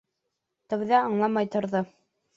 Тәүҙә 0.73 0.97
аңламай 1.11 1.53
торҙо. 1.57 1.87